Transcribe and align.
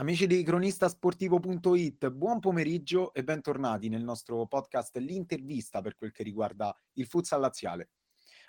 Amici 0.00 0.28
di 0.28 0.44
cronistasportivo.it, 0.44 2.10
buon 2.10 2.38
pomeriggio 2.38 3.12
e 3.12 3.24
bentornati 3.24 3.88
nel 3.88 4.04
nostro 4.04 4.46
podcast 4.46 4.96
L'intervista 4.98 5.80
per 5.80 5.96
quel 5.96 6.12
che 6.12 6.22
riguarda 6.22 6.72
il 6.92 7.06
futsal 7.06 7.40
laziale. 7.40 7.88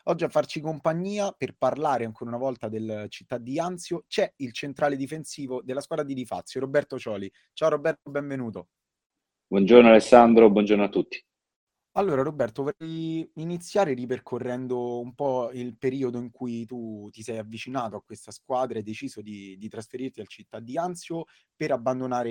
Oggi 0.03 0.25
a 0.25 0.29
farci 0.29 0.61
compagnia 0.61 1.31
per 1.31 1.55
parlare 1.57 2.05
ancora 2.05 2.29
una 2.29 2.37
volta 2.37 2.69
del 2.69 3.07
città 3.09 3.39
di 3.39 3.57
Anzio 3.57 4.03
c'è 4.07 4.31
il 4.37 4.53
centrale 4.53 4.95
difensivo 4.95 5.63
della 5.63 5.81
squadra 5.81 6.05
di 6.05 6.13
Difazio, 6.13 6.59
Roberto 6.59 6.99
Cioli. 6.99 7.31
Ciao 7.53 7.69
Roberto, 7.69 8.11
benvenuto. 8.11 8.67
Buongiorno 9.47 9.89
Alessandro, 9.89 10.51
buongiorno 10.51 10.83
a 10.83 10.89
tutti. 10.89 11.19
Allora 11.93 12.21
Roberto, 12.21 12.63
vorrei 12.63 13.29
iniziare 13.35 13.93
ripercorrendo 13.93 14.99
un 14.99 15.15
po' 15.15 15.49
il 15.51 15.75
periodo 15.75 16.19
in 16.19 16.29
cui 16.29 16.65
tu 16.65 17.09
ti 17.11 17.23
sei 17.23 17.39
avvicinato 17.39 17.95
a 17.95 18.03
questa 18.03 18.31
squadra 18.31 18.75
e 18.75 18.77
hai 18.77 18.83
deciso 18.83 19.21
di, 19.21 19.57
di 19.57 19.67
trasferirti 19.67 20.21
al 20.21 20.27
Città 20.27 20.59
di 20.59 20.77
Anzio 20.77 21.25
per 21.55 21.71
abbandonare 21.71 22.29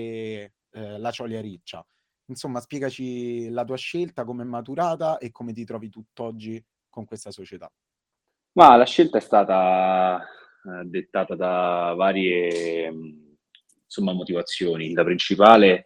eh, 0.70 0.98
la 0.98 1.10
Ciolia 1.10 1.40
Riccia. 1.40 1.84
Insomma, 2.26 2.60
spiegaci 2.60 3.48
la 3.48 3.64
tua 3.64 3.76
scelta, 3.76 4.24
come 4.24 4.42
è 4.42 4.46
maturata 4.46 5.18
e 5.18 5.32
come 5.32 5.52
ti 5.52 5.64
trovi 5.64 5.88
tutt'oggi 5.88 6.64
con 6.88 7.04
questa 7.04 7.30
società. 7.30 7.70
Ma 8.52 8.76
la 8.76 8.84
scelta 8.84 9.18
è 9.18 9.20
stata 9.20 10.20
eh, 10.20 10.84
dettata 10.84 11.34
da 11.34 11.94
varie 11.96 12.92
insomma, 13.84 14.12
motivazioni. 14.12 14.92
La 14.92 15.04
principale 15.04 15.84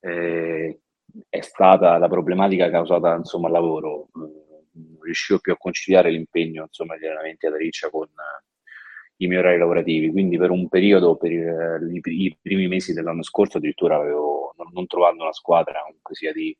eh, 0.00 0.82
è 1.28 1.40
stata 1.40 1.98
la 1.98 2.08
problematica 2.08 2.70
causata 2.70 3.14
insomma, 3.14 3.46
al 3.46 3.52
lavoro. 3.52 4.08
Non 4.12 5.00
riuscivo 5.00 5.38
più 5.38 5.52
a 5.52 5.56
conciliare 5.56 6.10
l'impegno 6.10 6.64
insomma, 6.64 6.96
gli 6.96 7.04
allenamenti 7.06 7.46
ad 7.46 7.54
Riccia 7.54 7.88
con 7.88 8.08
uh, 8.08 8.44
i 9.18 9.26
miei 9.26 9.40
orari 9.40 9.58
lavorativi, 9.58 10.10
quindi 10.10 10.36
per 10.36 10.50
un 10.50 10.68
periodo, 10.68 11.16
per 11.16 11.30
i, 11.32 12.00
i, 12.02 12.38
primi 12.40 12.68
mesi 12.68 12.92
dell'anno 12.92 13.22
scorso, 13.22 13.56
addirittura 13.56 13.96
avevo, 13.96 14.52
non, 14.58 14.68
non 14.72 14.86
trovando 14.86 15.22
una 15.22 15.32
squadra 15.32 15.80
comunque 15.82 16.14
sia 16.14 16.32
di, 16.32 16.56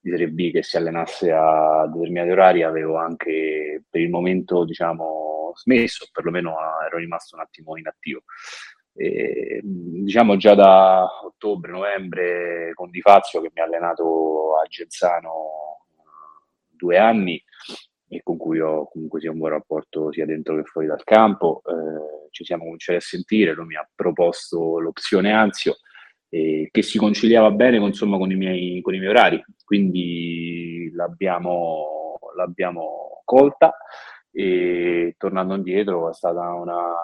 di 0.00 0.10
Serie 0.10 0.28
B 0.28 0.50
che 0.50 0.62
si 0.62 0.76
allenasse 0.76 1.30
a 1.32 1.86
determinati 1.92 2.30
orari, 2.30 2.62
avevo 2.62 2.96
anche 2.96 3.84
per 3.90 4.00
il 4.00 4.08
momento 4.08 4.64
diciamo, 4.64 5.52
smesso, 5.54 6.08
perlomeno 6.10 6.54
ero 6.86 6.96
rimasto 6.96 7.36
un 7.36 7.42
attimo 7.42 7.76
inattivo. 7.76 8.22
E, 8.94 9.60
diciamo 9.62 10.36
già 10.36 10.54
da 10.54 11.08
ottobre-novembre 11.24 12.72
con 12.74 12.90
Di 12.90 13.00
Fazio 13.00 13.40
che 13.40 13.50
mi 13.54 13.62
ha 13.62 13.64
allenato 13.64 14.58
a 14.62 14.66
Genzano 14.66 15.86
due 16.68 16.98
anni 16.98 17.42
e 18.08 18.20
con 18.22 18.36
cui 18.36 18.60
ho 18.60 18.88
comunque 18.90 19.20
sia 19.20 19.30
un 19.30 19.38
buon 19.38 19.50
rapporto 19.50 20.12
sia 20.12 20.26
dentro 20.26 20.56
che 20.56 20.64
fuori 20.64 20.86
dal 20.86 21.02
campo. 21.04 21.62
Eh, 21.64 22.28
ci 22.30 22.44
siamo 22.44 22.64
cominciati 22.64 22.98
a 22.98 23.02
sentire, 23.02 23.54
lui 23.54 23.66
mi 23.66 23.76
ha 23.76 23.88
proposto 23.94 24.78
l'opzione 24.78 25.32
Anzio 25.32 25.76
eh, 26.34 26.68
che 26.70 26.82
si 26.82 26.96
conciliava 26.96 27.50
bene 27.50 27.78
con, 27.78 27.88
insomma, 27.88 28.16
con, 28.16 28.30
i 28.30 28.36
miei, 28.36 28.80
con 28.80 28.94
i 28.94 28.98
miei 28.98 29.10
orari, 29.10 29.44
quindi 29.64 30.90
l'abbiamo, 30.94 32.18
l'abbiamo 32.34 33.22
colta 33.24 33.76
e 34.30 35.14
tornando 35.18 35.54
indietro 35.54 36.08
è 36.08 36.14
stata 36.14 36.54
una 36.54 36.94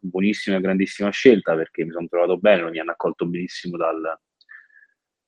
buonissima 0.00 0.56
e 0.56 0.60
grandissima 0.60 1.10
scelta 1.10 1.54
perché 1.54 1.84
mi 1.84 1.90
sono 1.90 2.08
trovato 2.08 2.38
bene, 2.38 2.70
mi 2.70 2.78
hanno 2.78 2.92
accolto 2.92 3.26
benissimo 3.26 3.76
dal, 3.76 4.18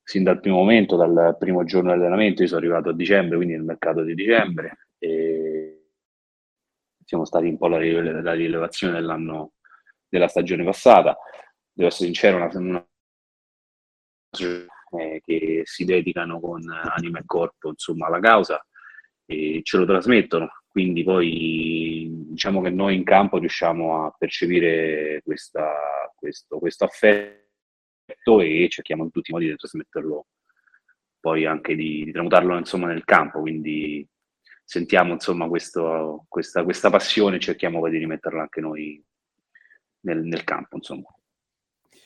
sin 0.02 0.24
dal 0.24 0.40
primo 0.40 0.56
momento, 0.56 0.96
dal 0.96 1.36
primo 1.38 1.64
giorno 1.64 1.92
di 1.92 1.98
allenamento. 1.98 2.42
Io 2.42 2.48
sono 2.48 2.60
arrivato 2.60 2.88
a 2.88 2.94
dicembre, 2.94 3.36
quindi 3.36 3.54
nel 3.54 3.64
mercato 3.64 4.02
di 4.02 4.14
dicembre, 4.14 4.88
e 4.98 5.84
siamo 7.04 7.24
stati 7.24 7.46
un 7.46 7.58
po' 7.58 7.68
la, 7.68 7.78
rilevazione 7.78 8.94
dell'anno 8.94 9.52
della 10.08 10.28
stagione 10.28 10.64
passata. 10.64 11.16
Devo 11.70 11.88
essere 11.88 12.06
sincero, 12.06 12.36
una, 12.36 12.50
una 12.54 12.86
che 15.20 15.62
si 15.64 15.84
dedicano 15.84 16.40
con 16.40 16.62
anima 16.70 17.18
e 17.18 17.22
corpo 17.24 17.68
insomma, 17.68 18.06
alla 18.06 18.20
causa 18.20 18.64
e 19.24 19.60
ce 19.62 19.76
lo 19.78 19.84
trasmettono 19.86 20.61
quindi 20.72 21.04
poi 21.04 22.08
diciamo 22.30 22.62
che 22.62 22.70
noi 22.70 22.96
in 22.96 23.04
campo 23.04 23.36
riusciamo 23.36 24.06
a 24.06 24.14
percepire 24.16 25.20
questa, 25.22 25.70
questo, 26.16 26.58
questo 26.58 26.84
affetto 26.84 28.40
e 28.40 28.68
cerchiamo 28.70 29.04
in 29.04 29.10
tutti 29.10 29.30
i 29.30 29.34
modi 29.34 29.48
di 29.48 29.56
trasmetterlo, 29.56 30.26
poi 31.20 31.44
anche 31.44 31.74
di, 31.74 32.04
di 32.04 32.10
tramutarlo 32.10 32.56
insomma, 32.56 32.86
nel 32.86 33.04
campo, 33.04 33.40
quindi 33.40 34.08
sentiamo 34.64 35.12
insomma 35.12 35.46
questo, 35.46 36.24
questa, 36.26 36.64
questa 36.64 36.88
passione 36.88 37.36
e 37.36 37.40
cerchiamo 37.40 37.78
poi 37.78 37.90
di 37.90 37.98
rimetterla 37.98 38.40
anche 38.40 38.62
noi 38.62 39.04
nel, 40.00 40.22
nel 40.22 40.44
campo. 40.44 40.76
Insomma. 40.76 41.14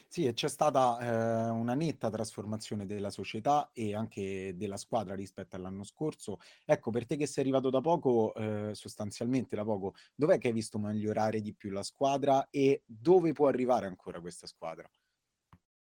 Sì, 0.08 0.32
c'è 0.32 0.48
stata 0.48 0.98
eh, 1.00 1.50
una 1.50 1.74
netta 1.74 2.08
trasformazione 2.08 2.86
della 2.86 3.10
società 3.10 3.70
e 3.72 3.94
anche 3.94 4.54
della 4.56 4.76
squadra 4.76 5.14
rispetto 5.14 5.56
all'anno 5.56 5.84
scorso. 5.84 6.38
Ecco, 6.64 6.90
per 6.90 7.06
te 7.06 7.16
che 7.16 7.26
sei 7.26 7.42
arrivato 7.42 7.70
da 7.70 7.80
poco, 7.80 8.32
eh, 8.34 8.70
sostanzialmente 8.72 9.56
da 9.56 9.64
poco, 9.64 9.94
dov'è 10.14 10.38
che 10.38 10.48
hai 10.48 10.54
visto 10.54 10.78
migliorare 10.78 11.40
di 11.40 11.52
più 11.52 11.70
la 11.70 11.82
squadra 11.82 12.48
e 12.50 12.82
dove 12.86 13.32
può 13.32 13.48
arrivare 13.48 13.86
ancora 13.86 14.20
questa 14.20 14.46
squadra? 14.46 14.88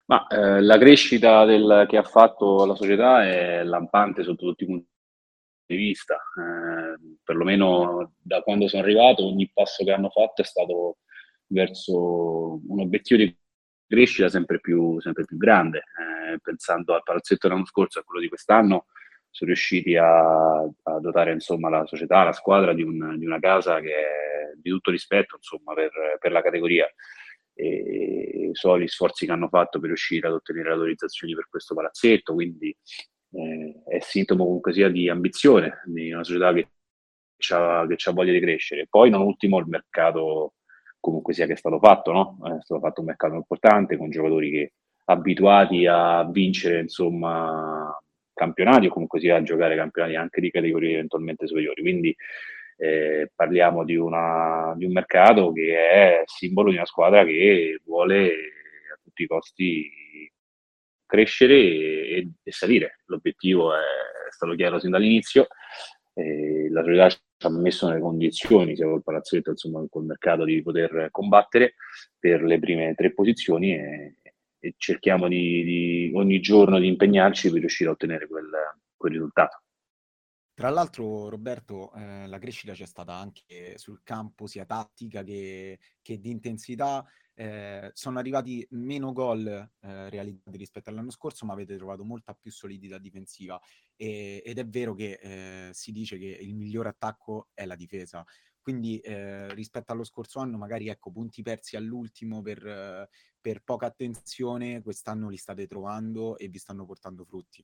Ma 0.06 0.26
eh, 0.26 0.60
la 0.60 0.78
crescita 0.78 1.44
del, 1.44 1.86
che 1.88 1.96
ha 1.96 2.02
fatto 2.02 2.64
la 2.64 2.74
società 2.74 3.24
è 3.24 3.62
lampante 3.62 4.22
sotto 4.24 4.46
tutti 4.46 4.64
i 4.64 4.66
punti 4.66 4.88
di 5.66 5.76
vista. 5.76 6.14
Eh, 6.14 7.16
perlomeno 7.22 8.14
da 8.18 8.42
quando 8.42 8.68
sono 8.68 8.82
arrivato, 8.82 9.24
ogni 9.24 9.50
passo 9.52 9.84
che 9.84 9.92
hanno 9.92 10.10
fatto 10.10 10.42
è 10.42 10.44
stato 10.44 10.98
verso 11.46 12.60
un 12.66 12.80
obiettivo 12.80 13.22
di 13.22 13.36
crescita 13.86 14.28
sempre 14.28 14.60
più, 14.60 15.00
sempre 15.00 15.24
più 15.24 15.36
grande. 15.36 15.78
Eh, 15.78 16.38
pensando 16.40 16.94
al 16.94 17.02
palazzetto 17.02 17.46
dell'anno 17.46 17.66
scorso 17.66 17.98
e 17.98 18.02
a 18.02 18.04
quello 18.04 18.20
di 18.20 18.28
quest'anno, 18.28 18.86
sono 19.30 19.50
riusciti 19.50 19.96
a, 19.96 20.60
a 20.60 21.00
dotare 21.00 21.32
insomma, 21.32 21.68
la 21.68 21.84
società, 21.86 22.22
la 22.22 22.32
squadra 22.32 22.72
di, 22.72 22.82
un, 22.82 23.18
di, 23.18 23.26
una 23.26 23.40
casa 23.40 23.80
che 23.80 23.92
è 23.92 24.52
di 24.56 24.70
tutto 24.70 24.90
rispetto 24.90 25.36
insomma, 25.36 25.74
per, 25.74 25.90
per 26.20 26.32
la 26.32 26.42
categoria. 26.42 26.86
E 27.56 28.50
so 28.54 28.78
gli 28.78 28.86
sforzi 28.86 29.26
che 29.26 29.32
hanno 29.32 29.48
fatto 29.48 29.78
per 29.78 29.88
riuscire 29.88 30.26
ad 30.26 30.34
ottenere 30.34 30.70
autorizzazioni 30.70 31.34
per 31.34 31.48
questo 31.48 31.74
palazzetto, 31.74 32.34
quindi 32.34 32.76
eh, 33.32 33.82
è 33.86 33.98
sintomo 34.00 34.44
comunque 34.44 34.72
sia 34.72 34.88
di 34.88 35.08
ambizione 35.08 35.82
di 35.84 36.12
una 36.12 36.24
società 36.24 36.52
che 36.52 36.66
ha 37.46 38.12
voglia 38.12 38.32
di 38.32 38.40
crescere. 38.40 38.86
Poi, 38.88 39.10
non 39.10 39.22
ultimo, 39.22 39.58
il 39.58 39.66
mercato 39.66 40.54
comunque 41.04 41.34
sia 41.34 41.44
che 41.44 41.52
è 41.52 41.56
stato 41.56 41.78
fatto, 41.78 42.12
no? 42.12 42.38
È 42.44 42.62
stato 42.62 42.80
fatto 42.80 43.00
un 43.00 43.08
mercato 43.08 43.34
importante 43.34 43.98
con 43.98 44.08
giocatori 44.08 44.50
che 44.50 44.72
abituati 45.04 45.86
a 45.86 46.26
vincere, 46.30 46.80
insomma, 46.80 47.94
campionati 48.32 48.86
o 48.86 48.90
comunque 48.90 49.20
sia 49.20 49.36
a 49.36 49.42
giocare 49.42 49.76
campionati 49.76 50.14
anche 50.16 50.40
di 50.40 50.50
categorie 50.50 50.94
eventualmente 50.94 51.46
superiori. 51.46 51.82
Quindi 51.82 52.16
eh, 52.78 53.30
parliamo 53.34 53.84
di, 53.84 53.96
una, 53.96 54.72
di, 54.76 54.86
un 54.86 54.92
mercato 54.92 55.52
che 55.52 55.76
è 55.76 56.22
simbolo 56.24 56.70
di 56.70 56.76
una 56.76 56.86
squadra 56.86 57.22
che 57.22 57.80
vuole 57.84 58.28
a 58.94 58.98
tutti 59.02 59.24
i 59.24 59.26
costi 59.26 60.32
crescere 61.04 61.54
e, 61.54 62.30
e 62.42 62.50
salire. 62.50 63.00
L'obiettivo 63.08 63.74
è 63.74 64.30
stato 64.30 64.54
chiaro 64.54 64.78
sin 64.78 64.90
dall'inizio. 64.90 65.48
Eh, 66.14 66.68
la 66.70 66.82
società 66.82 67.08
ci 67.08 67.18
ha 67.40 67.50
messo 67.50 67.88
nelle 67.88 68.00
condizioni, 68.00 68.76
sia 68.76 68.86
col 68.86 69.02
palazzetto, 69.02 69.50
insomma, 69.50 69.84
col 69.90 70.04
mercato, 70.04 70.44
di 70.44 70.62
poter 70.62 71.08
combattere 71.10 71.74
per 72.18 72.42
le 72.42 72.58
prime 72.58 72.94
tre 72.94 73.12
posizioni 73.12 73.74
e, 73.74 74.16
e 74.58 74.74
cerchiamo 74.76 75.28
di, 75.28 75.64
di, 75.64 76.12
ogni 76.14 76.40
giorno 76.40 76.78
di 76.78 76.86
impegnarci 76.86 77.50
per 77.50 77.60
riuscire 77.60 77.90
a 77.90 77.92
ottenere 77.92 78.26
quel, 78.26 78.50
quel 78.96 79.12
risultato. 79.12 79.64
Tra 80.54 80.70
l'altro, 80.70 81.28
Roberto, 81.28 81.92
eh, 81.94 82.28
la 82.28 82.38
crescita 82.38 82.74
c'è 82.74 82.86
stata 82.86 83.12
anche 83.12 83.76
sul 83.76 84.02
campo 84.04 84.46
sia 84.46 84.64
tattica 84.64 85.24
che, 85.24 85.80
che 86.00 86.20
di 86.20 86.30
intensità. 86.30 87.04
Eh, 87.34 87.90
sono 87.92 88.20
arrivati 88.20 88.64
meno 88.70 89.12
gol 89.12 89.44
eh, 89.48 90.08
realizzati 90.08 90.56
rispetto 90.56 90.90
all'anno 90.90 91.10
scorso, 91.10 91.44
ma 91.44 91.54
avete 91.54 91.76
trovato 91.76 92.04
molta 92.04 92.34
più 92.34 92.52
solidità 92.52 92.98
difensiva. 92.98 93.60
E, 93.96 94.42
ed 94.44 94.58
è 94.58 94.66
vero 94.66 94.94
che 94.94 95.18
eh, 95.20 95.70
si 95.72 95.92
dice 95.92 96.18
che 96.18 96.38
il 96.40 96.54
miglior 96.54 96.86
attacco 96.86 97.48
è 97.54 97.64
la 97.64 97.76
difesa. 97.76 98.24
Quindi 98.60 98.98
eh, 99.00 99.52
rispetto 99.54 99.92
allo 99.92 100.04
scorso 100.04 100.38
anno, 100.40 100.56
magari 100.56 100.88
ecco, 100.88 101.10
punti 101.10 101.42
persi 101.42 101.76
all'ultimo 101.76 102.40
per, 102.40 103.08
per 103.38 103.62
poca 103.62 103.86
attenzione, 103.86 104.80
quest'anno 104.82 105.28
li 105.28 105.36
state 105.36 105.66
trovando 105.66 106.38
e 106.38 106.48
vi 106.48 106.58
stanno 106.58 106.86
portando 106.86 107.24
frutti. 107.24 107.62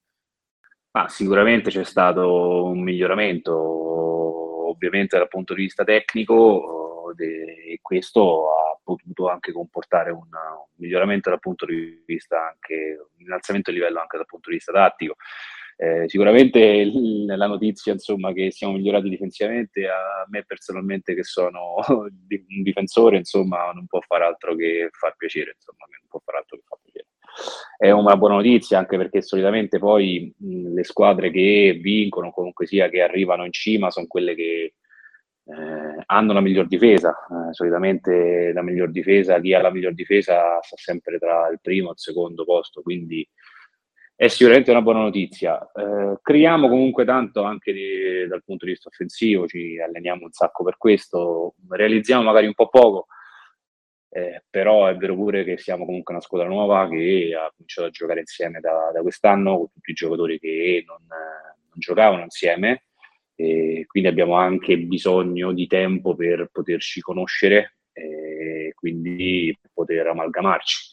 Ah, 0.93 1.09
sicuramente 1.09 1.71
c'è 1.71 1.85
stato 1.85 2.65
un 2.65 2.83
miglioramento, 2.83 3.55
ovviamente 4.69 5.17
dal 5.17 5.29
punto 5.29 5.55
di 5.55 5.63
vista 5.63 5.85
tecnico, 5.85 7.15
e 7.17 7.79
questo 7.81 8.51
ha 8.51 8.79
potuto 8.83 9.29
anche 9.29 9.53
comportare 9.53 10.11
un, 10.11 10.29
miglioramento 10.77 11.31
dal 11.31 11.39
punto 11.39 11.65
di 11.67 12.03
vista 12.05 12.49
anche, 12.49 12.99
un 13.15 13.23
innalzamento 13.23 13.71
di 13.71 13.79
livello 13.79 14.01
anche 14.01 14.17
dal 14.17 14.27
punto 14.27 14.51
di 14.51 14.57
vista 14.57 14.73
tattico. 14.73 15.15
Eh, 15.83 16.09
sicuramente 16.09 16.91
la 17.27 17.47
notizia 17.47 17.93
insomma, 17.95 18.33
che 18.35 18.51
siamo 18.51 18.75
migliorati 18.75 19.09
difensivamente 19.09 19.87
a 19.87 20.27
me 20.29 20.45
personalmente 20.45 21.15
che 21.15 21.25
sono 21.25 21.77
un 21.89 22.63
difensore 22.63 23.17
insomma 23.17 23.73
non 23.73 23.87
può 23.87 24.01
fare 24.01 24.25
altro 24.25 24.55
che 24.55 24.91
far 24.93 25.17
piacere 25.17 25.53
insomma, 25.55 25.87
non 25.89 26.07
può 26.07 26.21
fare 26.23 26.37
altro 26.39 26.59
che 26.59 26.65
far 26.67 26.79
piacere 26.83 27.07
è 27.79 27.91
una 27.91 28.17
buona 28.17 28.35
notizia 28.35 28.79
anche 28.79 28.97
perché 28.97 29.23
solitamente 29.23 29.79
poi 29.79 30.33
mh, 30.37 30.75
le 30.75 30.85
squadre 30.85 31.31
che 31.31 31.79
vincono, 31.81 32.31
comunque 32.31 32.67
sia 32.67 32.89
che 32.89 33.01
arrivano 33.01 33.45
in 33.45 33.53
cima, 33.53 33.91
sono 33.91 34.07
quelle 34.07 34.35
che 34.35 34.75
eh, 35.45 36.03
hanno 36.07 36.33
la 36.33 36.41
miglior 36.41 36.67
difesa. 36.67 37.11
Eh, 37.11 37.55
solitamente 37.55 38.53
la 38.53 38.63
miglior 38.63 38.91
difesa, 38.91 39.41
chi 39.41 39.55
ha 39.55 39.63
la 39.63 39.71
miglior 39.71 39.95
difesa 39.95 40.61
sta 40.63 40.77
sempre 40.77 41.19
tra 41.19 41.49
il 41.49 41.59
primo 41.63 41.89
e 41.89 41.93
il 41.93 41.99
secondo 41.99 42.45
posto, 42.45 42.83
quindi 42.83 43.27
è 44.21 44.29
sicuramente 44.29 44.71
una 44.71 44.83
buona 44.83 45.01
notizia. 45.01 45.59
Eh, 45.73 46.19
creiamo 46.21 46.69
comunque 46.69 47.07
tanto 47.07 47.43
anche 47.43 47.73
di, 47.73 48.27
dal 48.29 48.45
punto 48.45 48.67
di 48.67 48.73
vista 48.73 48.91
offensivo, 48.91 49.47
ci 49.47 49.81
alleniamo 49.81 50.27
un 50.27 50.31
sacco 50.31 50.63
per 50.63 50.77
questo, 50.77 51.55
realizziamo 51.71 52.23
magari 52.23 52.47
un 52.47 52.53
po' 52.53 52.69
poco, 52.69 53.07
eh, 54.11 54.45
però 54.51 54.89
è 54.89 54.97
vero 54.97 55.15
pure 55.15 55.43
che 55.43 55.57
siamo 55.57 55.87
comunque 55.87 56.13
una 56.13 56.23
squadra 56.23 56.49
nuova 56.49 56.87
che 56.87 57.35
ha 57.35 57.51
cominciato 57.51 57.89
a 57.89 57.91
giocare 57.91 58.21
insieme 58.21 58.61
da, 58.61 58.91
da 58.93 59.01
quest'anno 59.01 59.57
con 59.57 59.71
tutti 59.73 59.91
i 59.91 59.95
giocatori 59.95 60.39
che 60.39 60.85
non, 60.87 60.99
non 61.07 61.79
giocavano 61.79 62.25
insieme 62.25 62.83
quindi 63.87 64.07
abbiamo 64.07 64.35
anche 64.35 64.77
bisogno 64.77 65.53
di 65.53 65.67
tempo 65.67 66.15
per 66.15 66.51
poterci 66.53 67.01
conoscere 67.01 67.77
e 67.91 68.73
quindi 68.75 69.59
poter 69.73 70.09
amalgamarci. 70.09 70.91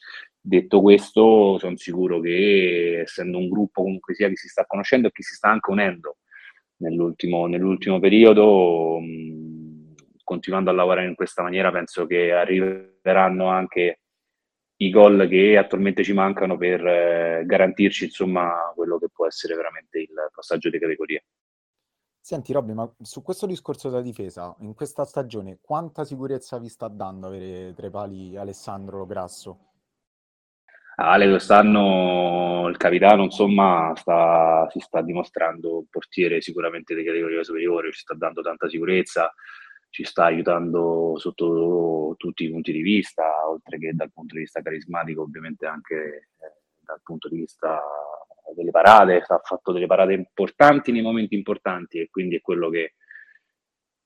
Detto 0.48 0.80
questo, 0.80 1.58
sono 1.60 1.76
sicuro 1.76 2.22
che 2.22 3.02
essendo 3.02 3.38
un 3.38 3.50
gruppo 3.50 3.82
comunque 3.82 4.14
sia 4.16 4.30
che 4.30 4.38
si 4.38 4.48
sta 4.48 4.66
conoscendo 4.66 5.10
e 5.10 5.12
che 5.12 5.22
si 5.22 5.36
sta 5.36 5.50
anche 5.50 5.70
unendo 5.72 6.20
nell'ultimo, 6.78 7.48
nell'ultimo 7.48 8.00
periodo, 8.00 8.98
mh, 8.98 9.96
continuando 10.24 10.70
a 10.70 10.74
lavorare 10.74 11.06
in 11.06 11.16
questa 11.16 11.42
maniera, 11.44 11.70
penso 11.70 12.06
che 12.06 12.32
arriveranno 12.32 13.48
anche 13.48 14.00
i 14.78 14.90
gol 14.90 15.28
che 15.28 15.58
attualmente 15.58 16.02
ci 16.02 16.14
mancano 16.14 16.56
per 16.56 16.86
eh, 16.88 17.44
garantirci 17.46 18.06
insomma 18.06 18.72
quello 18.74 18.98
che 19.00 19.10
può 19.12 19.28
essere 19.28 19.54
veramente 19.54 20.00
il 20.00 20.30
passaggio 20.34 20.70
di 20.70 20.80
categoria. 20.80 21.22
Senti 22.22 22.54
Robby, 22.54 22.72
ma 22.72 22.90
su 23.02 23.22
questo 23.22 23.48
discorso 23.48 23.90
della 23.90 24.02
difesa, 24.02 24.56
in 24.60 24.76
questa 24.76 25.04
stagione, 25.04 25.60
quanta 25.60 26.06
sicurezza 26.06 26.58
vi 26.58 26.70
sta 26.70 26.88
dando 26.88 27.28
avere 27.28 27.74
tra 27.74 27.88
i 27.88 27.92
pali 27.92 28.38
Alessandro 28.38 29.06
Grasso? 29.06 29.68
Ale 31.00 31.30
quest'anno 31.30 32.68
il 32.70 32.78
capitano 32.78 33.24
insomma 33.24 33.94
sta, 33.96 34.68
si 34.72 34.80
sta 34.80 35.02
dimostrando 35.04 35.78
un 35.78 35.86
portiere 35.90 36.42
sicuramente 36.42 36.96
di 36.96 37.04
categoria 37.04 37.44
superiore, 37.44 37.92
ci 37.92 38.00
sta 38.00 38.16
dando 38.16 38.42
tanta 38.42 38.68
sicurezza, 38.68 39.32
ci 39.92 40.04
sta 40.04 40.26
aiutando 40.26 41.14
sotto 41.18 42.16
tutti 42.18 42.46
i 42.46 42.50
punti 42.50 42.72
di 42.72 42.82
vista, 42.82 43.48
oltre 43.48 43.78
che 43.78 43.94
dal 43.94 44.12
punto 44.12 44.34
di 44.34 44.42
vista 44.42 44.64
carismatico 44.64 45.22
ovviamente 45.22 45.68
anche 45.68 45.96
eh, 45.96 46.54
dal 46.80 47.00
punto 47.04 47.30
di 47.30 47.38
vista 47.38 47.80
delle 48.56 48.72
parate, 48.72 49.24
ha 49.28 49.42
fatto 49.44 49.72
delle 49.72 49.86
parate 49.86 50.14
importanti 50.14 50.92
nei 50.92 51.04
momenti 51.04 51.36
importanti 51.36 52.00
e 52.00 52.10
quindi 52.10 52.38
è 52.38 52.42
quello 52.42 52.70
che 52.70 52.96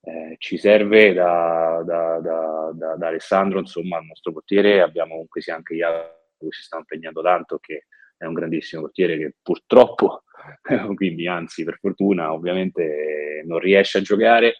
eh, 0.02 0.34
ci 0.36 0.58
serve 0.58 1.14
da, 1.14 1.82
da, 1.86 2.18
da, 2.20 2.96
da, 2.98 3.06
Alessandro, 3.06 3.60
insomma, 3.60 3.98
il 3.98 4.06
nostro 4.06 4.32
portiere. 4.32 4.82
Abbiamo 4.82 5.12
comunque 5.12 5.40
sia 5.40 5.54
anche 5.54 5.74
Iago 5.74 6.20
che 6.48 6.56
si 6.56 6.62
sta 6.62 6.78
impegnando 6.78 7.22
tanto, 7.22 7.58
che 7.58 7.86
è 8.16 8.24
un 8.24 8.34
grandissimo 8.34 8.82
portiere 8.82 9.18
che 9.18 9.34
purtroppo, 9.42 10.24
quindi 10.94 11.26
anzi 11.26 11.64
per 11.64 11.78
fortuna, 11.78 12.32
ovviamente 12.32 13.42
non 13.44 13.58
riesce 13.58 13.98
a 13.98 14.02
giocare. 14.02 14.56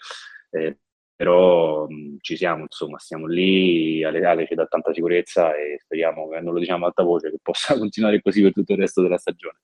Eh, 0.50 0.78
però 1.14 1.86
mh, 1.86 2.16
ci 2.20 2.36
siamo, 2.36 2.62
insomma, 2.62 2.98
stiamo 2.98 3.26
lì, 3.26 4.02
Ale, 4.02 4.24
Ale 4.24 4.46
ci 4.46 4.54
dà 4.54 4.66
tanta 4.66 4.92
sicurezza 4.92 5.54
e 5.54 5.78
speriamo, 5.78 6.28
non 6.40 6.52
lo 6.52 6.58
diciamo 6.58 6.84
a 6.84 6.88
alta 6.88 7.04
voce, 7.04 7.30
che 7.30 7.38
possa 7.40 7.76
continuare 7.78 8.20
così 8.20 8.42
per 8.42 8.52
tutto 8.52 8.72
il 8.72 8.78
resto 8.78 9.02
della 9.02 9.18
stagione. 9.18 9.58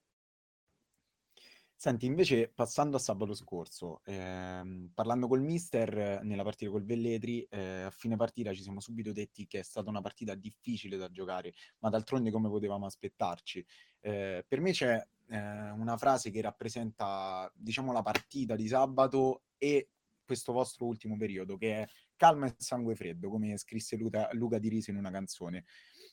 Senti, 1.81 2.07
invece, 2.07 2.51
passando 2.53 2.97
a 2.97 2.99
sabato 2.99 3.35
scorso, 3.35 4.01
ehm, 4.05 4.91
parlando 4.93 5.29
col 5.29 5.43
mister 5.43 6.19
nella 6.25 6.43
partita 6.43 6.73
col 6.73 6.83
Velletri, 6.83 7.45
eh, 7.45 7.83
a 7.83 7.91
fine 7.91 8.17
partita 8.17 8.53
ci 8.53 8.63
siamo 8.63 8.81
subito 8.81 9.13
detti 9.13 9.47
che 9.47 9.61
è 9.61 9.63
stata 9.63 9.89
una 9.89 10.01
partita 10.01 10.35
difficile 10.35 10.97
da 10.97 11.09
giocare, 11.09 11.55
ma 11.79 11.89
d'altronde 11.89 12.33
come 12.33 12.49
potevamo 12.49 12.85
aspettarci. 12.85 13.65
Eh, 14.01 14.45
per 14.49 14.61
me 14.61 14.73
c'è 14.73 15.01
eh, 15.29 15.39
una 15.71 15.97
frase 15.97 16.33
che 16.33 16.41
rappresenta, 16.41 17.49
diciamo, 17.55 17.93
la 17.93 18.03
partita 18.03 18.57
di 18.57 18.67
sabato 18.67 19.45
e 19.57 19.91
questo 20.25 20.53
vostro 20.53 20.85
ultimo 20.85 21.17
periodo, 21.17 21.57
che 21.57 21.83
è 21.83 21.89
calma 22.17 22.47
e 22.47 22.55
sangue 22.59 22.97
freddo, 22.97 23.31
come 23.31 23.57
scrisse 23.57 23.97
Luca, 23.97 24.29
Luca 24.33 24.59
Di 24.59 24.69
Riso 24.69 24.91
in 24.91 24.97
una 24.97 25.13
canzone 25.13 25.65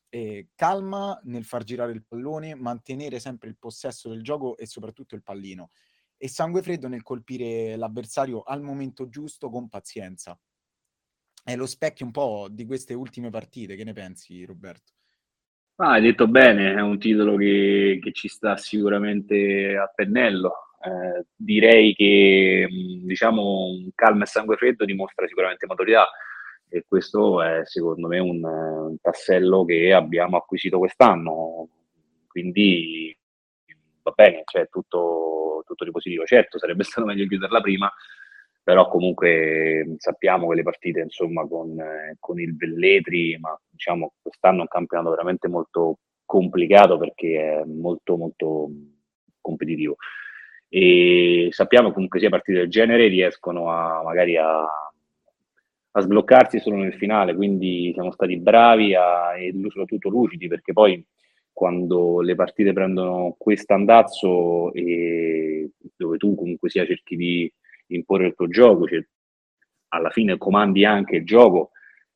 eh, 0.10 0.50
calma 0.56 1.20
nel 1.24 1.44
far 1.44 1.64
girare 1.64 1.92
il 1.92 2.06
pallone, 2.06 2.56
mantenere 2.56 3.20
sempre 3.20 3.50
il 3.50 3.58
possesso 3.58 4.10
del 4.10 4.22
gioco 4.22 4.58
e 4.58 4.66
soprattutto 4.66 5.16
il 5.16 5.24
pallino. 5.24 5.72
E 6.18 6.30
sangue 6.30 6.62
freddo 6.62 6.88
nel 6.88 7.04
colpire 7.04 7.76
l'avversario 7.76 8.42
al 8.44 8.62
momento 8.62 9.10
giusto 9.10 9.50
con 9.50 9.68
pazienza. 9.68 10.40
È 11.44 11.56
lo 11.56 11.66
specchio 11.66 12.06
un 12.06 12.12
po' 12.12 12.48
di 12.50 12.66
queste 12.66 12.94
ultime 12.94 13.30
partite. 13.30 13.76
Che 13.76 13.84
ne 13.84 13.94
pensi, 13.94 14.44
Roberto? 14.46 14.94
Ah, 15.78 15.92
hai 15.92 16.02
detto 16.02 16.28
bene, 16.28 16.74
è 16.74 16.80
un 16.80 16.98
titolo 16.98 17.36
che, 17.36 18.00
che 18.02 18.14
ci 18.14 18.30
sta 18.30 18.56
sicuramente 18.56 19.76
a 19.76 19.92
pennello. 19.94 20.54
Eh, 20.82 21.26
direi 21.36 21.94
che 21.94 22.68
diciamo 23.04 23.90
calma 23.94 24.24
e 24.24 24.28
sangue 24.28 24.56
freddo 24.56 24.86
dimostra 24.86 25.28
sicuramente 25.28 25.66
maturità 25.66 26.08
e 26.70 26.84
questo 26.88 27.42
è 27.42 27.62
secondo 27.66 28.08
me 28.08 28.20
un, 28.20 28.44
un 28.44 28.98
tassello 29.02 29.66
che 29.66 29.94
abbiamo 29.94 30.38
acquisito 30.38 30.78
quest'anno, 30.78 31.70
quindi 32.28 33.16
va 34.02 34.12
bene, 34.12 34.42
cioè 34.46 34.68
tutto, 34.70 35.64
tutto 35.66 35.84
di 35.84 35.92
positivo. 35.92 36.26
Certo, 36.26 36.58
sarebbe 36.60 36.84
stato 36.86 37.08
meglio 37.08 37.28
chiuderla 37.28 37.62
prima, 37.62 37.92
però 38.62 38.88
comunque 38.90 39.96
sappiamo 39.98 40.48
che 40.50 40.56
le 40.56 40.64
partite 40.64 41.02
insomma 41.02 41.48
con, 41.48 41.76
con 42.20 42.40
il 42.40 42.56
Velletri, 42.56 43.38
ma 43.40 43.58
diciamo 43.70 44.14
quest'anno 44.22 44.60
è 44.60 44.62
un 44.62 44.68
campionato 44.68 45.10
veramente 45.12 45.48
molto 45.48 46.00
complicato 46.26 46.98
perché 46.98 47.60
è 47.60 47.64
molto 47.66 48.18
molto 48.18 48.70
competitivo 49.40 49.96
e 50.70 51.50
sappiamo 51.52 51.94
comunque 51.94 52.20
sia 52.20 52.30
partite 52.30 52.60
del 52.60 52.70
genere 52.70 53.08
riescono 53.08 53.70
a 53.70 54.02
magari 54.04 54.36
a 54.36 54.66
a 55.98 56.02
sbloccarsi 56.02 56.60
solo 56.60 56.76
nel 56.76 56.94
finale, 56.96 57.34
quindi 57.34 57.92
siamo 57.94 58.12
stati 58.12 58.38
bravi 58.38 58.94
a, 58.96 59.38
e 59.38 59.54
soprattutto 59.70 60.10
lucidi, 60.10 60.48
perché 60.48 60.74
poi 60.74 61.04
quando 61.54 62.20
le 62.20 62.36
partite 62.36 62.74
prendono 62.74 63.36
questo 63.38 63.74
andazzo 63.74 64.74
e 64.74 65.70
dove 65.96 66.18
tu 66.18 66.36
comunque 66.36 66.70
sia 66.70 66.86
cerchi 66.86 67.16
di 67.16 67.54
imporre 67.88 68.28
il 68.28 68.36
tuo 68.36 68.50
gioco, 68.50 68.88
cioè 68.88 69.06
alla 69.90 70.10
fine 70.10 70.38
comandi 70.38 70.84
anche 70.84 71.16
il 71.18 71.26
gioco, 71.26 71.72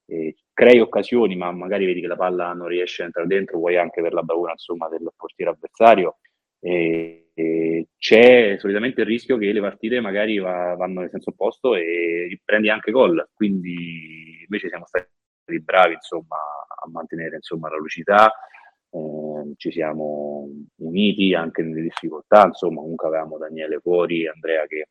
eh, 0.07 0.35
crei 0.51 0.79
occasioni, 0.81 1.37
ma 1.37 1.49
magari 1.53 1.85
vedi 1.85 2.01
che 2.01 2.07
la 2.07 2.17
palla 2.17 2.51
non 2.51 2.67
riesce 2.67 3.03
a 3.03 3.05
entrare 3.05 3.29
dentro, 3.29 3.59
vuoi 3.59 3.77
anche 3.77 4.01
per 4.01 4.11
la 4.11 4.23
bravura 4.23 4.51
insomma, 4.51 4.89
del 4.89 5.09
portiere 5.15 5.51
avversario. 5.51 6.17
E, 6.59 7.28
e 7.39 7.87
c'è 7.97 8.57
solitamente 8.59 9.01
il 9.01 9.07
rischio 9.07 9.37
che 9.37 9.51
le 9.53 9.61
partite 9.61 10.01
magari 10.01 10.39
va, 10.39 10.75
vanno 10.75 10.99
nel 10.99 11.09
senso 11.09 11.29
opposto 11.29 11.73
e 11.75 12.37
prendi 12.43 12.69
anche 12.69 12.91
gol. 12.91 13.29
Quindi 13.33 14.41
invece 14.41 14.67
siamo 14.67 14.85
stati 14.85 15.07
bravi 15.61 15.93
insomma, 15.93 16.35
a 16.35 16.89
mantenere 16.89 17.37
insomma, 17.37 17.69
la 17.69 17.77
lucidità, 17.77 18.33
eh, 18.91 19.53
ci 19.55 19.71
siamo 19.71 20.49
uniti 20.79 21.33
anche 21.33 21.61
nelle 21.61 21.81
difficoltà. 21.83 22.45
Insomma, 22.45 22.81
comunque 22.81 23.07
avevamo 23.07 23.37
Daniele 23.37 23.79
fuori, 23.79 24.27
Andrea 24.27 24.65
che 24.67 24.89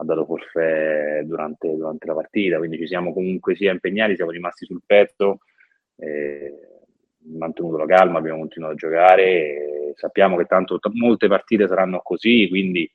ha 0.00 0.04
dato 0.04 0.24
forfè 0.24 1.22
durante, 1.24 1.68
durante 1.76 2.06
la 2.06 2.14
partita, 2.14 2.58
quindi 2.58 2.78
ci 2.78 2.88
siamo 2.88 3.12
comunque 3.12 3.54
sia 3.54 3.70
impegnati, 3.70 4.16
siamo 4.16 4.32
rimasti 4.32 4.64
sul 4.64 4.82
pezzo. 4.84 5.38
Eh, 5.96 6.52
mantenuto 7.36 7.76
la 7.76 7.86
calma, 7.86 8.18
abbiamo 8.18 8.40
continuato 8.40 8.74
a 8.74 8.76
giocare, 8.76 9.92
sappiamo 9.94 10.36
che 10.36 10.44
tanto 10.44 10.78
t- 10.78 10.90
molte 10.92 11.28
partite 11.28 11.66
saranno 11.66 12.00
così, 12.02 12.48
quindi 12.48 12.90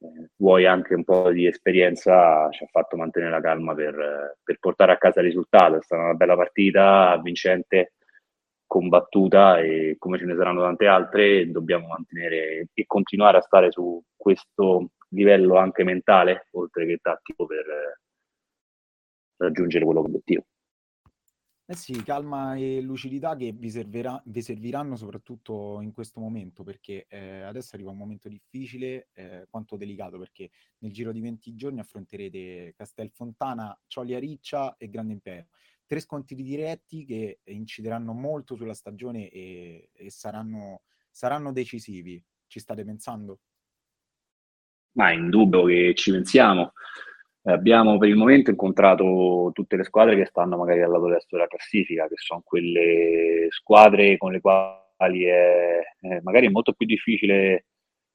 eh, 0.00 0.30
vuoi 0.36 0.66
anche 0.66 0.94
un 0.94 1.04
po' 1.04 1.30
di 1.30 1.46
esperienza, 1.46 2.48
ci 2.50 2.64
ha 2.64 2.66
fatto 2.70 2.96
mantenere 2.96 3.32
la 3.32 3.40
calma 3.40 3.74
per, 3.74 4.36
per, 4.42 4.58
portare 4.58 4.92
a 4.92 4.98
casa 4.98 5.20
il 5.20 5.26
risultato. 5.26 5.76
È 5.76 5.82
stata 5.82 6.02
una 6.02 6.14
bella 6.14 6.36
partita, 6.36 7.18
vincente, 7.22 7.94
combattuta 8.66 9.60
e 9.60 9.96
come 9.98 10.18
ce 10.18 10.26
ne 10.26 10.36
saranno 10.36 10.62
tante 10.62 10.86
altre, 10.86 11.50
dobbiamo 11.50 11.88
mantenere 11.88 12.68
e 12.72 12.84
continuare 12.86 13.38
a 13.38 13.40
stare 13.42 13.70
su 13.72 14.00
questo 14.16 14.90
livello 15.10 15.56
anche 15.56 15.84
mentale, 15.84 16.48
oltre 16.52 16.86
che 16.86 16.98
tattico, 17.02 17.46
per 17.46 17.64
raggiungere 19.38 19.84
quello 19.84 20.00
obiettivo. 20.00 20.44
Eh 21.70 21.76
sì, 21.76 22.02
calma 22.02 22.54
e 22.56 22.80
lucidità 22.80 23.36
che 23.36 23.52
vi, 23.52 23.68
servirà, 23.68 24.18
vi 24.24 24.40
serviranno 24.40 24.96
soprattutto 24.96 25.82
in 25.82 25.92
questo 25.92 26.18
momento, 26.18 26.62
perché 26.62 27.04
eh, 27.10 27.42
adesso 27.42 27.74
arriva 27.74 27.90
un 27.90 27.98
momento 27.98 28.26
difficile, 28.30 29.08
eh, 29.12 29.46
quanto 29.50 29.76
delicato, 29.76 30.18
perché 30.18 30.48
nel 30.78 30.92
giro 30.92 31.12
di 31.12 31.20
20 31.20 31.54
giorni 31.54 31.80
affronterete 31.80 32.72
Castelfontana, 32.74 33.78
Ciolia 33.86 34.18
Riccia 34.18 34.78
e 34.78 34.88
Grande 34.88 35.12
Impero. 35.12 35.48
tre 35.84 36.00
scontri 36.00 36.36
diretti 36.36 37.04
che 37.04 37.40
incideranno 37.44 38.14
molto 38.14 38.56
sulla 38.56 38.72
stagione 38.72 39.28
e, 39.28 39.90
e 39.92 40.10
saranno, 40.10 40.84
saranno 41.10 41.52
decisivi. 41.52 42.24
Ci 42.46 42.60
state 42.60 42.82
pensando? 42.82 43.40
Ma 44.92 45.10
è 45.10 45.16
indubbio 45.16 45.64
che 45.66 45.92
ci 45.94 46.12
pensiamo. 46.12 46.72
Abbiamo 47.52 47.96
per 47.96 48.10
il 48.10 48.16
momento 48.16 48.50
incontrato 48.50 49.50
tutte 49.54 49.76
le 49.76 49.84
squadre 49.84 50.16
che 50.16 50.26
stanno 50.26 50.58
magari 50.58 50.82
al 50.82 50.90
lato 50.90 51.08
destro 51.08 51.38
della 51.38 51.48
classifica, 51.48 52.06
che 52.06 52.16
sono 52.16 52.42
quelle 52.44 53.46
squadre 53.48 54.18
con 54.18 54.32
le 54.32 54.40
quali 54.40 55.24
è, 55.24 55.80
magari 56.22 56.50
molto 56.50 56.74
più 56.74 56.86
difficile 56.86 57.64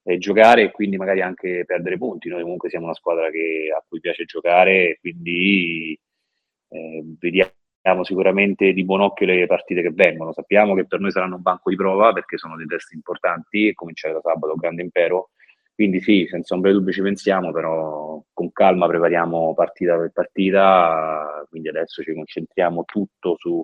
eh, 0.04 0.18
giocare 0.20 0.63
e 0.63 0.72
quindi 0.72 0.98
magari 0.98 1.22
anche 1.22 1.63
perdere 1.66 1.98
punti. 1.98 2.30
Noi 2.30 2.44
comunque 2.44 2.70
siamo 2.70 2.86
una 2.86 2.94
squadra 2.94 3.32
che, 3.32 3.74
a 3.75 3.84
cui 3.88 4.00
piace 4.00 4.25
giocare 4.25 4.98
quindi 5.00 5.98
eh, 6.70 7.04
vediamo 7.20 8.04
sicuramente 8.04 8.72
di 8.72 8.86
buon 8.86 9.02
occhio 9.02 9.25
le 9.25 9.48
partite 9.48 9.82
che 9.82 9.92
vengono. 9.92 10.32
Sappiamo 10.34 10.75
che 10.75 10.86
per 10.86 11.00
noi 11.00 11.12
saranno 11.12 11.38
un 11.38 11.42
banco 11.42 11.72
di 11.72 11.75
prova 11.75 12.13
perché 12.13 12.38
sono 12.38 12.56
dei 12.56 12.68
test 12.68 12.94
importanti, 12.94 13.74
cominciare 13.74 14.13
da 14.13 14.22
sabato, 14.22 14.56
grande 14.56 14.84
impero 14.84 15.32
quindi 15.75 16.01
sì, 16.01 16.27
senza 16.30 16.53
ombra 16.53 16.72
di 16.72 16.77
dubbio 16.77 16.94
ci 16.94 17.01
pensiamo, 17.01 17.51
però 17.51 18.24
con 18.32 18.51
calma 18.51 18.88
prepariamo 18.88 19.53
partita 19.53 19.98
per 19.98 20.12
partita, 20.12 21.46
quindi 21.50 21.70
adesso 21.70 22.03
ci 22.03 22.13
concentriamo 22.13 22.84
tutto 22.86 23.36
su 23.38 23.63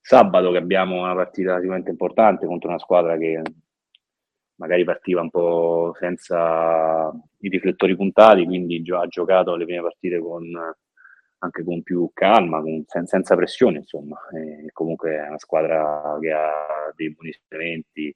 sabato 0.00 0.50
che 0.52 0.58
abbiamo 0.58 1.02
una 1.02 1.14
partita 1.14 1.56
sicuramente 1.56 1.90
importante 1.90 2.46
contro 2.46 2.68
una 2.68 2.78
squadra 2.78 3.16
che 3.16 3.42
magari 4.56 4.84
partiva 4.84 5.20
un 5.20 5.30
po' 5.30 5.94
senza 5.98 7.10
i 7.40 7.48
riflettori 7.48 7.96
puntati, 7.96 8.44
quindi 8.44 8.82
ha 8.92 9.06
giocato 9.06 9.56
le 9.56 9.64
prime 9.64 9.82
partite 9.82 10.18
con, 10.20 10.44
anche 11.38 11.64
con 11.64 11.82
più 11.82 12.10
calma, 12.12 12.60
con, 12.60 12.84
sen- 12.86 13.06
senza 13.06 13.34
pressione, 13.36 13.78
insomma. 13.78 14.16
E 14.32 14.70
comunque 14.72 15.16
è 15.16 15.26
una 15.28 15.38
squadra 15.38 16.16
che 16.20 16.32
ha 16.32 16.92
dei 16.94 17.12
buoni 17.12 17.32
strumenti, 17.32 18.14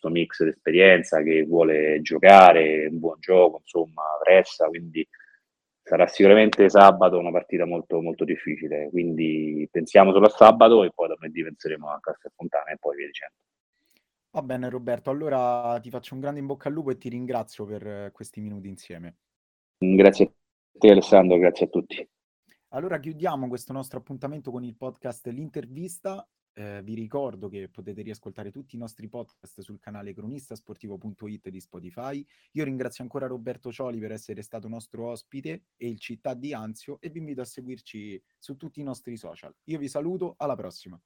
giusto 0.00 0.08
mix 0.08 0.42
di 0.42 0.48
esperienza, 0.48 1.22
che 1.22 1.44
vuole 1.44 2.00
giocare, 2.00 2.86
un 2.86 2.98
buon 2.98 3.18
gioco, 3.20 3.58
insomma, 3.58 4.02
pressa, 4.22 4.66
quindi 4.66 5.06
sarà 5.82 6.06
sicuramente 6.06 6.68
sabato 6.70 7.18
una 7.18 7.30
partita 7.30 7.66
molto, 7.66 8.00
molto 8.00 8.24
difficile, 8.24 8.88
quindi 8.90 9.68
pensiamo 9.70 10.12
solo 10.12 10.26
a 10.26 10.30
sabato 10.30 10.82
e 10.84 10.90
poi 10.94 11.08
da 11.08 11.14
lunedì 11.18 11.42
penseremo 11.42 11.90
a 11.90 12.00
Castelfontana 12.00 12.70
e 12.70 12.76
poi 12.78 12.96
via 12.96 13.06
dicendo. 13.06 13.34
Va 14.32 14.42
bene 14.42 14.70
Roberto, 14.70 15.10
allora 15.10 15.78
ti 15.82 15.90
faccio 15.90 16.14
un 16.14 16.20
grande 16.20 16.40
in 16.40 16.46
bocca 16.46 16.68
al 16.68 16.74
lupo 16.74 16.90
e 16.90 16.98
ti 16.98 17.08
ringrazio 17.08 17.66
per 17.66 18.10
questi 18.12 18.40
minuti 18.40 18.68
insieme. 18.68 19.16
Grazie 19.76 20.24
a 20.26 20.30
te 20.78 20.90
Alessandro, 20.90 21.36
grazie 21.36 21.66
a 21.66 21.68
tutti. 21.68 22.08
Allora 22.72 23.00
chiudiamo 23.00 23.48
questo 23.48 23.72
nostro 23.72 23.98
appuntamento 23.98 24.52
con 24.52 24.62
il 24.62 24.76
podcast 24.76 25.26
L'intervista 25.26 26.24
eh, 26.54 26.82
vi 26.82 26.94
ricordo 26.94 27.48
che 27.48 27.68
potete 27.68 28.02
riascoltare 28.02 28.50
tutti 28.50 28.76
i 28.76 28.78
nostri 28.78 29.08
podcast 29.08 29.60
sul 29.60 29.78
canale 29.78 30.12
cronistasportivo.it 30.12 31.48
di 31.48 31.60
Spotify. 31.60 32.24
Io 32.52 32.64
ringrazio 32.64 33.04
ancora 33.04 33.26
Roberto 33.26 33.72
Cioli 33.72 33.98
per 33.98 34.12
essere 34.12 34.42
stato 34.42 34.68
nostro 34.68 35.08
ospite 35.08 35.64
e 35.76 35.88
il 35.88 35.98
Città 35.98 36.34
di 36.34 36.52
Anzio 36.52 36.98
e 37.00 37.10
vi 37.10 37.18
invito 37.18 37.40
a 37.40 37.44
seguirci 37.44 38.22
su 38.38 38.56
tutti 38.56 38.80
i 38.80 38.84
nostri 38.84 39.16
social. 39.16 39.54
Io 39.64 39.78
vi 39.78 39.88
saluto, 39.88 40.34
alla 40.38 40.56
prossima. 40.56 41.00